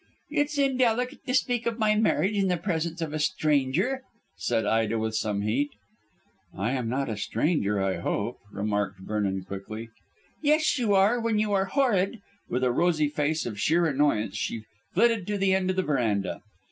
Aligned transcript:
"It's 0.31 0.57
indelicate 0.57 1.27
to 1.27 1.33
speak 1.35 1.67
of 1.67 1.77
my 1.77 1.93
marriage 1.95 2.35
in 2.35 2.47
the 2.47 2.57
presence 2.57 3.01
of 3.01 3.13
a 3.13 3.19
stranger," 3.19 4.01
said 4.35 4.65
Ida 4.65 4.97
with 4.97 5.15
some 5.15 5.41
heat. 5.43 5.69
"I 6.57 6.71
am 6.71 6.89
not 6.89 7.07
a 7.07 7.15
stranger, 7.15 7.79
I 7.79 7.97
hope," 7.97 8.37
remarked 8.51 8.99
Vernon 9.01 9.43
quickly. 9.43 9.89
"Yes, 10.41 10.79
you 10.79 10.95
are, 10.95 11.19
when 11.19 11.37
you 11.37 11.53
are 11.53 11.65
horrid," 11.65 12.13
and 12.13 12.21
with 12.49 12.63
a 12.63 12.71
rosy 12.71 13.09
face 13.09 13.45
of 13.45 13.59
sheer 13.59 13.85
annoyance 13.85 14.35
she 14.35 14.63
flitted 14.95 15.27
to 15.27 15.37
the 15.37 15.53
end 15.53 15.69
of 15.69 15.75
the 15.75 15.83
verandah. 15.83 16.41